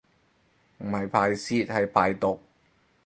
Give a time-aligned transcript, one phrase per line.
[0.79, 2.39] 唔係排泄係排毒